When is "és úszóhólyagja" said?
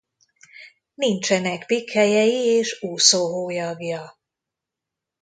2.31-4.19